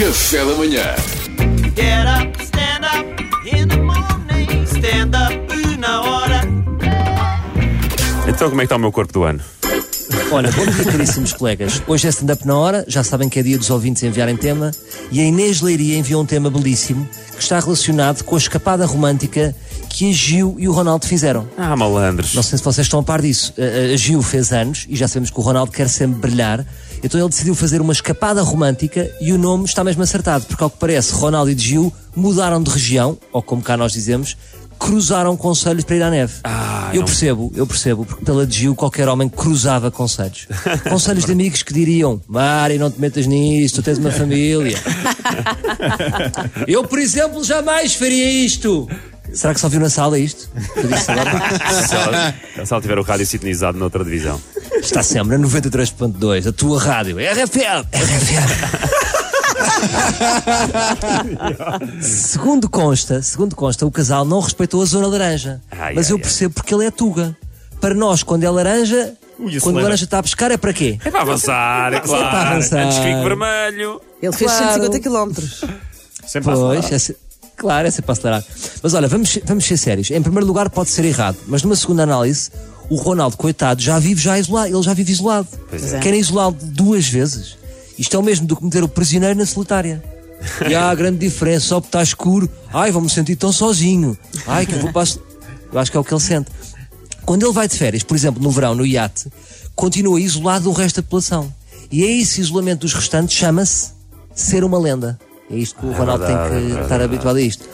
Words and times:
Café 0.00 0.38
da 0.38 0.54
manhã. 0.54 0.96
Get 1.76 2.06
up, 2.06 2.42
stand 2.42 2.86
up 2.86 3.04
in 3.44 3.68
the 3.68 3.76
morning. 3.76 4.64
Stand 4.64 5.14
up 5.14 5.76
na 5.78 6.00
hora. 6.00 6.40
Então, 8.26 8.48
como 8.48 8.62
é 8.62 8.64
que 8.64 8.64
está 8.64 8.76
o 8.76 8.78
meu 8.78 8.90
corpo 8.92 9.12
do 9.12 9.24
ano? 9.24 9.42
Olha, 10.32 10.48
bom 10.52 10.64
dia, 10.64 10.84
caríssimos 10.84 11.32
colegas. 11.32 11.82
Hoje 11.88 12.06
é 12.06 12.10
stand-up 12.10 12.46
na 12.46 12.56
hora, 12.56 12.84
já 12.86 13.02
sabem 13.02 13.28
que 13.28 13.40
é 13.40 13.42
dia 13.42 13.58
dos 13.58 13.68
ouvintes 13.68 14.00
enviarem 14.04 14.36
tema, 14.36 14.70
e 15.10 15.20
a 15.20 15.24
Inês 15.24 15.60
Leiria 15.60 15.98
enviou 15.98 16.22
um 16.22 16.24
tema 16.24 16.48
belíssimo 16.48 17.08
que 17.34 17.42
está 17.42 17.58
relacionado 17.58 18.22
com 18.22 18.36
a 18.36 18.38
escapada 18.38 18.86
romântica 18.86 19.52
que 19.88 20.08
a 20.08 20.12
Gil 20.12 20.54
e 20.56 20.68
o 20.68 20.72
Ronaldo 20.72 21.04
fizeram. 21.04 21.48
Ah, 21.58 21.74
malandros. 21.76 22.32
Não 22.32 22.44
sei 22.44 22.56
se 22.58 22.64
vocês 22.64 22.86
estão 22.86 23.00
a 23.00 23.02
par 23.02 23.20
disso. 23.20 23.52
A, 23.58 23.92
a 23.92 23.96
Gil 23.96 24.22
fez 24.22 24.52
anos 24.52 24.86
e 24.88 24.94
já 24.94 25.08
sabemos 25.08 25.30
que 25.30 25.40
o 25.40 25.42
Ronaldo 25.42 25.72
quer 25.72 25.88
sempre 25.88 26.20
brilhar. 26.20 26.64
Então 27.02 27.18
ele 27.18 27.28
decidiu 27.28 27.56
fazer 27.56 27.80
uma 27.80 27.92
escapada 27.92 28.40
romântica 28.40 29.10
e 29.20 29.32
o 29.32 29.38
nome 29.38 29.64
está 29.64 29.82
mesmo 29.82 30.02
acertado, 30.02 30.44
porque 30.46 30.62
ao 30.62 30.70
que 30.70 30.78
parece, 30.78 31.12
Ronaldo 31.12 31.50
e 31.50 31.58
Gil 31.58 31.92
mudaram 32.14 32.62
de 32.62 32.70
região, 32.70 33.18
ou 33.32 33.42
como 33.42 33.62
cá 33.62 33.76
nós 33.76 33.92
dizemos, 33.92 34.36
cruzaram 34.80 35.36
conselhos 35.36 35.84
para 35.84 35.96
ir 35.96 36.02
à 36.02 36.10
neve. 36.10 36.32
Ah, 36.42 36.90
eu 36.92 37.00
não- 37.00 37.06
percebo, 37.06 37.52
eu 37.54 37.66
percebo, 37.66 38.04
porque 38.06 38.24
pela 38.24 38.46
de 38.46 38.58
Gil 38.60 38.74
qualquer 38.74 39.06
homem 39.08 39.28
cruzava 39.28 39.90
conselhos. 39.90 40.48
conselhos 40.88 41.24
de 41.26 41.32
amigos 41.32 41.62
que 41.62 41.72
diriam: 41.72 42.20
Mari, 42.26 42.78
não 42.78 42.90
te 42.90 42.98
metas 43.00 43.26
nisto, 43.26 43.76
tu 43.76 43.82
tens 43.84 43.98
uma 43.98 44.10
família. 44.10 44.76
eu, 46.66 46.82
por 46.84 46.98
exemplo, 46.98 47.44
jamais 47.44 47.94
faria 47.94 48.30
isto. 48.44 48.88
Será 49.32 49.54
que 49.54 49.60
só 49.60 49.68
viu 49.68 49.78
na 49.78 49.88
sala 49.90 50.18
isto? 50.18 50.50
Eu 50.76 50.88
disse 50.88 51.10
agora. 51.10 51.30
Se 51.86 51.94
ela, 51.94 52.34
se 52.66 52.72
ela 52.72 52.82
tiver 52.82 52.98
o 52.98 53.02
rádio 53.02 53.26
sintonizado 53.26 53.78
noutra 53.78 54.02
divisão. 54.02 54.40
Está 54.82 55.02
sempre 55.04 55.36
na 55.38 55.46
93.2, 55.46 56.48
a 56.48 56.52
tua 56.52 56.80
rádio. 56.82 57.16
RFL! 57.18 57.86
RFL! 57.92 59.19
Segundo 62.00 62.68
consta, 62.68 63.22
segundo 63.22 63.54
consta, 63.56 63.86
o 63.86 63.90
casal 63.90 64.24
não 64.24 64.40
respeitou 64.40 64.82
a 64.82 64.84
zona 64.84 65.06
laranja. 65.06 65.60
Ai, 65.70 65.94
mas 65.94 66.06
ai, 66.06 66.12
eu 66.12 66.16
ai. 66.16 66.22
percebo 66.22 66.54
porque 66.54 66.74
ele 66.74 66.84
é 66.86 66.90
tuga. 66.90 67.36
Para 67.80 67.94
nós, 67.94 68.22
quando 68.22 68.44
é 68.44 68.50
laranja, 68.50 69.14
Ui, 69.38 69.58
quando 69.60 69.78
a 69.78 69.82
laranja 69.82 70.04
está 70.04 70.18
a 70.18 70.22
pescar, 70.22 70.50
é 70.52 70.56
para 70.58 70.72
quê? 70.72 70.98
É 71.04 71.10
para 71.10 71.22
avançar, 71.22 71.92
é 71.94 72.00
claro. 72.04 72.28
para 72.28 72.50
avançar. 72.50 72.82
Antes 72.84 72.98
fique 72.98 73.22
vermelho. 73.22 74.00
Ele 74.22 74.32
fez 74.32 74.50
Claro. 74.50 74.82
150 74.82 75.00
km. 75.00 75.32
Pois, 76.44 76.92
é 76.92 76.98
se- 76.98 77.16
claro, 77.56 77.88
é 77.88 77.90
sempre 77.90 78.04
para 78.06 78.12
acelerar. 78.12 78.44
Mas 78.82 78.94
olha, 78.94 79.08
vamos, 79.08 79.38
vamos 79.44 79.64
ser 79.64 79.76
sérios. 79.78 80.10
Em 80.10 80.20
primeiro 80.22 80.46
lugar, 80.46 80.68
pode 80.68 80.90
ser 80.90 81.04
errado, 81.06 81.38
mas 81.48 81.62
numa 81.62 81.74
segunda 81.74 82.02
análise, 82.02 82.50
o 82.90 82.96
Ronaldo, 82.96 83.36
coitado, 83.38 83.80
já 83.80 83.98
vive 83.98 84.20
já 84.20 84.38
isolado. 84.38 84.68
Ele 84.74 84.82
já 84.82 84.92
vive 84.92 85.10
isolado. 85.12 85.48
Pois 85.70 85.94
é. 85.94 85.98
Querem 86.00 86.20
isolá-lo 86.20 86.56
duas 86.60 87.08
vezes. 87.08 87.56
Isto 88.00 88.16
é 88.16 88.18
o 88.18 88.22
mesmo 88.22 88.46
do 88.46 88.56
que 88.56 88.64
meter 88.64 88.82
o 88.82 88.88
prisioneiro 88.88 89.38
na 89.38 89.44
solitária. 89.44 90.02
E 90.66 90.74
há 90.74 90.88
a 90.88 90.94
grande 90.94 91.18
diferença, 91.18 91.66
só 91.66 91.80
porque 91.80 91.88
está 91.88 92.02
escuro. 92.02 92.48
Ai, 92.72 92.90
vou-me 92.90 93.10
sentir 93.10 93.36
tão 93.36 93.52
sozinho. 93.52 94.16
Ai, 94.46 94.64
que 94.64 94.72
eu 94.74 94.78
vou 94.80 95.06
sol- 95.06 95.22
Eu 95.70 95.78
acho 95.78 95.90
que 95.90 95.96
é 95.98 96.00
o 96.00 96.04
que 96.04 96.14
ele 96.14 96.20
sente. 96.20 96.50
Quando 97.26 97.44
ele 97.44 97.52
vai 97.52 97.68
de 97.68 97.76
férias, 97.76 98.02
por 98.02 98.16
exemplo, 98.16 98.42
no 98.42 98.50
verão, 98.50 98.74
no 98.74 98.86
iate, 98.86 99.30
continua 99.76 100.18
isolado 100.18 100.64
do 100.64 100.72
resto 100.72 100.96
da 100.96 101.02
população. 101.02 101.52
E 101.92 102.02
é 102.02 102.10
esse 102.10 102.40
isolamento 102.40 102.80
dos 102.80 102.94
restantes 102.94 103.36
chama-se 103.36 103.90
ser 104.34 104.64
uma 104.64 104.78
lenda. 104.78 105.18
É 105.50 105.56
isto 105.56 105.78
que 105.78 105.84
o 105.84 105.92
Ronaldo 105.92 106.24
verdade, 106.24 106.48
tem 106.48 106.56
é 106.56 106.60
que 106.60 106.66
verdade, 106.66 106.82
estar 106.84 107.00
é 107.00 107.04
habituado 107.04 107.36
a 107.36 107.42
isto. 107.42 107.68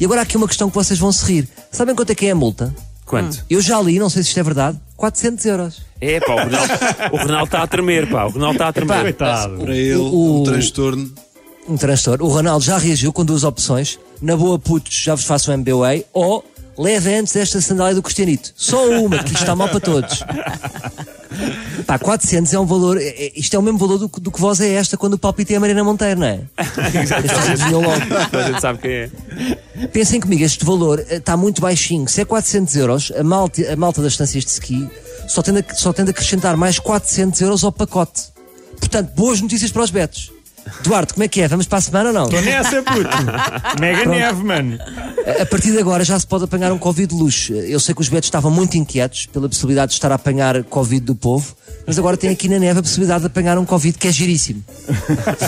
E 0.00 0.04
agora 0.06 0.20
há 0.20 0.22
aqui 0.22 0.36
uma 0.38 0.48
questão 0.48 0.70
que 0.70 0.74
vocês 0.74 0.98
vão 0.98 1.12
se 1.12 1.24
rir. 1.26 1.48
Sabem 1.70 1.94
quanto 1.94 2.10
é 2.10 2.14
que 2.14 2.24
é 2.26 2.30
a 2.30 2.34
multa? 2.34 2.74
Quanto? 3.06 3.44
Eu 3.48 3.60
já 3.62 3.80
li, 3.80 3.98
não 3.98 4.10
sei 4.10 4.22
se 4.22 4.28
isto 4.30 4.40
é 4.40 4.42
verdade, 4.42 4.78
400 4.96 5.44
euros. 5.46 5.80
É, 6.00 6.20
pá, 6.20 6.34
o 6.34 6.38
Ronaldo, 6.44 6.72
o 7.12 7.16
Ronaldo 7.16 7.44
está 7.44 7.62
a 7.62 7.66
tremer, 7.66 8.10
pá. 8.10 8.24
O 8.26 8.30
Ronaldo 8.30 8.54
está 8.56 8.68
a 8.68 8.72
tremer. 8.72 9.02
Coitado. 9.02 9.58
Para 9.58 9.74
ele, 9.76 9.94
O- 9.96 10.40
um 10.40 10.42
transtorno. 10.42 11.12
Um 11.68 11.76
transtorno. 11.76 12.24
O 12.24 12.28
Ronaldo 12.28 12.64
já 12.64 12.76
reagiu 12.78 13.12
com 13.12 13.24
duas 13.24 13.44
opções. 13.44 13.98
Na 14.20 14.36
boa, 14.36 14.58
putos, 14.58 14.94
já 14.94 15.14
vos 15.14 15.24
faço 15.24 15.50
um 15.52 15.56
MBA. 15.56 16.04
Ou 16.12 16.44
leve 16.78 17.14
antes 17.14 17.34
esta 17.36 17.60
sandália 17.60 17.94
do 17.94 18.02
Cristianito. 18.02 18.52
Só 18.56 18.88
uma, 18.90 19.18
que 19.18 19.26
isto 19.32 19.40
está 19.40 19.54
mal 19.56 19.68
para 19.68 19.80
todos. 19.80 20.22
Pá, 21.86 21.98
400 21.98 22.52
é 22.54 22.58
um 22.58 22.66
valor. 22.66 22.96
é- 22.98 23.04
é- 23.04 23.32
isto 23.36 23.54
é 23.54 23.58
o 23.58 23.62
mesmo 23.62 23.78
valor 23.78 23.98
do, 23.98 24.08
que- 24.08 24.20
do 24.20 24.30
que 24.30 24.40
voz 24.40 24.60
é 24.60 24.72
esta 24.72 24.96
quando 24.96 25.14
o 25.14 25.18
palpite 25.18 25.52
é 25.52 25.56
a 25.56 25.60
Mariana 25.60 25.84
Monteiro, 25.84 26.20
não 26.20 26.26
é? 26.26 26.40
Vinham 27.66 27.80
logo. 27.82 28.36
A 28.38 28.42
gente 28.42 28.60
sabe 28.60 28.78
quem 28.80 28.90
é. 28.90 29.10
Pensem 29.88 30.20
comigo, 30.20 30.42
este 30.42 30.64
valor 30.64 31.04
eh, 31.08 31.16
está 31.16 31.36
muito 31.36 31.60
baixinho. 31.60 32.08
Se 32.08 32.22
é 32.22 32.24
400 32.24 32.74
euros, 32.76 33.12
a 33.18 33.22
malta, 33.22 33.72
a 33.72 33.76
malta 33.76 34.00
das 34.02 34.12
estâncias 34.12 34.44
de 34.44 34.50
ski 34.50 34.88
só 35.28 35.42
tem, 35.42 35.54
de, 35.54 35.64
só 35.74 35.92
tem 35.92 36.04
de 36.04 36.10
acrescentar 36.10 36.56
mais 36.56 36.78
400 36.78 37.40
euros 37.42 37.64
ao 37.64 37.72
pacote. 37.72 38.22
Portanto, 38.78 39.10
boas 39.14 39.40
notícias 39.40 39.70
para 39.70 39.82
os 39.82 39.90
betos. 39.90 40.32
Duarte, 40.82 41.14
como 41.14 41.24
é 41.24 41.28
que 41.28 41.40
é? 41.40 41.48
Vamos 41.48 41.66
para 41.66 41.78
a 41.78 41.80
semana 41.80 42.08
ou 42.10 42.14
não? 42.14 42.28
Tô 42.28 42.40
nessa, 42.40 42.82
puto. 42.82 43.08
Mega 43.80 44.04
neve, 44.06 44.42
mano. 44.44 44.78
A- 45.40 45.46
partir 45.46 45.72
de 45.72 45.78
agora 45.78 46.04
já 46.04 46.18
se 46.18 46.26
pode 46.26 46.44
apanhar 46.44 46.72
um 46.72 46.78
Covid 46.78 47.12
de 47.14 47.20
luxo. 47.20 47.52
Eu 47.52 47.78
sei 47.80 47.94
que 47.94 48.00
os 48.00 48.08
betos 48.08 48.26
estavam 48.26 48.50
muito 48.50 48.76
inquietos 48.76 49.26
pela 49.26 49.48
possibilidade 49.48 49.90
de 49.90 49.94
estar 49.96 50.10
a 50.12 50.16
apanhar 50.16 50.62
Covid 50.64 51.04
do 51.04 51.14
povo, 51.14 51.54
mas 51.86 51.98
agora 51.98 52.16
tem 52.16 52.30
aqui 52.30 52.48
na 52.48 52.58
neve 52.58 52.80
a 52.80 52.82
possibilidade 52.82 53.20
de 53.20 53.26
apanhar 53.26 53.58
um 53.58 53.64
Covid 53.64 53.96
que 53.96 54.08
é 54.08 54.12
giríssimo. 54.12 54.62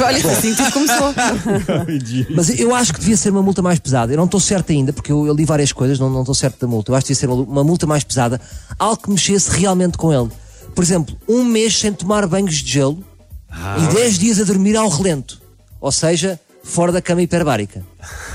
Olha, 0.03 0.19
assim 0.19 0.55
tudo 0.55 0.73
começou. 0.73 1.15
Mas 2.35 2.59
eu 2.59 2.75
acho 2.75 2.93
que 2.93 3.01
devia 3.01 3.17
ser 3.17 3.31
uma 3.31 3.43
multa 3.43 3.61
mais 3.63 3.79
pesada. 3.79 4.13
Eu 4.13 4.17
não 4.17 4.25
estou 4.25 4.41
certo 4.41 4.71
ainda, 4.71 4.93
porque 4.93 5.11
eu, 5.13 5.27
eu 5.27 5.35
li 5.35 5.45
várias 5.45 5.73
coisas, 5.73 5.99
não 5.99 6.09
não 6.11 6.21
estou 6.21 6.35
certo 6.35 6.61
da 6.61 6.67
multa. 6.67 6.91
Eu 6.93 6.97
acho 6.97 7.07
que 7.07 7.13
devia 7.13 7.21
ser 7.21 7.27
uma, 7.27 7.43
uma 7.43 7.65
multa 7.65 7.87
mais 7.87 8.05
pesada, 8.05 8.41
algo 8.79 8.97
que 9.03 9.11
mexesse 9.11 9.51
realmente 9.51 9.97
com 9.99 10.13
ele. 10.13 10.31
Por 10.75 10.83
exemplo, 10.85 11.17
um 11.29 11.45
mês 11.45 11.79
sem 11.79 11.93
tomar 11.93 12.27
banhos 12.27 12.57
de 12.57 12.73
gelo 12.73 13.03
e 13.51 13.95
10 13.95 14.19
dias 14.19 14.41
a 14.41 14.45
dormir 14.45 14.77
ao 14.77 14.89
relento. 14.89 15.41
Ou 15.81 15.93
seja, 15.93 16.39
fora 16.63 16.93
da 16.93 17.01
cama 17.01 17.23
hiperbárica. 17.23 17.83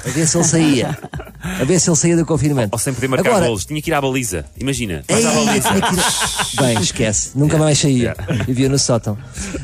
A 0.06 0.10
ver 0.10 0.28
se 0.28 0.38
ele 0.38 0.44
saía. 0.44 0.98
A 1.42 1.64
ver 1.66 1.80
se 1.80 1.90
ele 1.90 1.98
saía 1.98 2.16
do 2.18 2.26
confinamento. 2.26 2.70
Ou 2.74 2.80
sem 2.80 2.94
poder 2.94 3.08
marcar 3.08 3.30
Agora, 3.30 3.46
golos. 3.48 3.66
Tinha 3.66 3.82
que 3.82 3.90
ir 3.90 3.94
à 3.94 4.02
baliza. 4.02 4.46
Imagina. 4.58 5.04
Ei, 5.08 5.26
à 5.26 5.32
baliza. 5.32 5.70
ir- 5.70 6.56
Bem, 6.62 6.80
esquece, 6.82 7.32
nunca 7.36 7.58
mais 7.58 7.78
saía. 7.80 8.16
Vivia 8.48 8.70
no 8.70 8.80
sótão. 8.80 9.18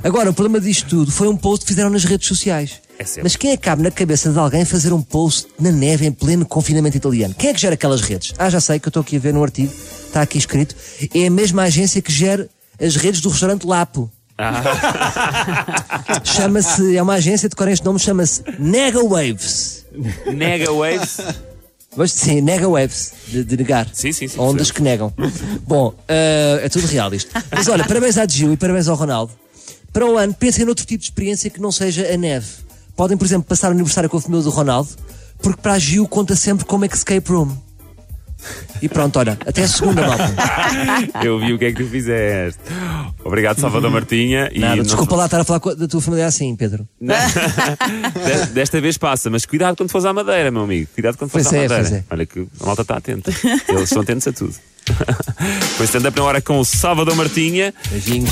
Agora, 0.03 0.29
o 0.29 0.33
problema 0.33 0.59
disto 0.59 0.87
tudo 0.87 1.11
foi 1.11 1.27
um 1.27 1.37
post 1.37 1.65
que 1.65 1.71
fizeram 1.71 1.89
nas 1.89 2.03
redes 2.03 2.27
sociais. 2.27 2.81
É. 2.99 3.23
Mas 3.23 3.35
quem 3.37 3.51
é 3.51 3.57
que 3.57 3.63
cabe 3.63 3.81
na 3.81 3.91
cabeça 3.91 4.29
de 4.29 4.37
alguém 4.37 4.65
fazer 4.65 4.91
um 4.91 5.01
post 5.01 5.47
na 5.57 5.71
neve 5.71 6.05
em 6.05 6.11
pleno 6.11 6.45
confinamento 6.45 6.97
italiano? 6.97 7.33
Quem 7.37 7.49
é 7.49 7.53
que 7.53 7.61
gera 7.61 7.75
aquelas 7.75 8.01
redes? 8.01 8.33
Ah, 8.37 8.49
já 8.49 8.59
sei 8.59 8.77
que 8.77 8.87
eu 8.87 8.89
estou 8.89 9.01
aqui 9.01 9.15
a 9.15 9.19
ver 9.19 9.33
no 9.33 9.41
artigo, 9.41 9.71
está 10.05 10.21
aqui 10.21 10.37
escrito. 10.37 10.75
É 11.15 11.27
a 11.27 11.31
mesma 11.31 11.63
agência 11.63 12.01
que 12.01 12.11
gera 12.11 12.49
as 12.81 12.97
redes 12.97 13.21
do 13.21 13.29
restaurante 13.29 13.65
Lapo. 13.65 14.11
Chama-se, 16.23 16.95
é 16.95 17.01
uma 17.01 17.15
agência 17.15 17.49
de 17.49 17.55
cor 17.55 17.67
este 17.67 17.85
nome, 17.85 17.99
chama-se 17.99 18.43
Nega 18.57 19.03
Waves. 19.03 19.85
Nega 20.25 20.71
Waves. 20.71 21.17
Mas, 21.95 22.11
sim, 22.11 22.39
nega 22.39 22.69
waves, 22.69 23.13
de, 23.27 23.43
de 23.43 23.57
negar. 23.57 23.87
Sim, 23.91 24.11
sim, 24.11 24.27
sim, 24.27 24.39
Ondas 24.39 24.71
que 24.71 24.81
negam. 24.81 25.11
Bom, 25.65 25.93
eh, 26.07 26.61
é 26.63 26.69
tudo 26.69 26.85
real 26.85 27.13
isto. 27.13 27.31
Mas 27.51 27.67
olha, 27.67 27.83
parabéns 27.83 28.17
à 28.17 28.27
Gil 28.27 28.53
e 28.53 28.57
parabéns 28.57 28.87
ao 28.87 28.95
Ronaldo. 28.95 29.33
Para 29.91 30.05
o 30.05 30.17
ano, 30.17 30.33
pensem 30.33 30.65
noutro 30.65 30.85
tipo 30.85 30.99
de 30.99 31.05
experiência 31.05 31.49
que 31.49 31.59
não 31.59 31.71
seja 31.71 32.07
a 32.13 32.15
neve. 32.15 32.47
Podem, 32.95 33.17
por 33.17 33.25
exemplo, 33.25 33.47
passar 33.47 33.69
o 33.69 33.71
aniversário 33.71 34.09
com 34.09 34.17
a 34.17 34.21
família 34.21 34.43
do 34.43 34.49
Ronaldo, 34.51 34.89
porque 35.41 35.61
para 35.61 35.73
a 35.73 35.79
Gil 35.79 36.07
conta 36.07 36.35
sempre 36.35 36.63
como 36.63 36.85
escape 36.85 37.31
room. 37.31 37.57
E 38.81 38.87
pronto, 38.87 39.19
olha, 39.19 39.37
até 39.45 39.63
a 39.63 39.67
segunda, 39.67 40.07
malta. 40.07 40.33
Eu 41.23 41.39
vi 41.39 41.53
o 41.53 41.57
que 41.59 41.65
é 41.65 41.71
que 41.73 41.83
tu 41.83 41.89
fizeste. 41.89 42.61
Obrigado, 43.29 43.59
Salvador 43.61 43.91
Martinha. 43.91 44.49
E 44.51 44.59
Nada, 44.59 44.75
não- 44.77 44.83
desculpa 44.83 45.15
lá 45.15 45.25
estar 45.25 45.39
a 45.39 45.43
falar 45.43 45.59
da 45.75 45.87
tua 45.87 46.01
família 46.01 46.25
assim, 46.25 46.55
Pedro. 46.55 46.87
De- 46.99 48.47
Desta 48.53 48.81
vez 48.81 48.97
passa, 48.97 49.29
mas 49.29 49.45
cuidado 49.45 49.77
quando 49.77 49.89
fores 49.89 50.05
à 50.05 50.11
Madeira, 50.13 50.49
meu 50.51 50.63
amigo. 50.63 50.87
Cuidado 50.93 51.17
quando 51.17 51.29
fores 51.29 51.47
à 51.53 51.55
é, 51.57 51.67
Madeira. 51.67 51.97
é. 51.97 52.03
Olha 52.09 52.25
que 52.25 52.47
a 52.59 52.65
malta 52.65 52.81
está 52.81 52.97
atenta. 52.97 53.31
Eles 53.67 53.83
estão 53.83 54.01
atentos 54.01 54.27
a 54.27 54.33
tudo. 54.33 54.53
Foi 55.77 55.85
stand-up 55.85 56.17
na 56.17 56.23
hora 56.23 56.41
com 56.41 56.59
o 56.59 56.65
Salvador 56.65 57.15
Martinha. 57.15 57.73
Beijinhos. 57.91 58.31